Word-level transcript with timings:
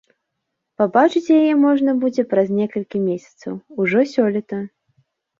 Пабачыць 0.81 1.33
яе 1.39 1.51
можна 1.65 1.93
будзе 2.03 2.23
праз 2.31 2.47
некалькі 2.59 3.01
месяцаў, 3.09 3.53
ужо 3.83 3.99
сёлета. 4.15 4.57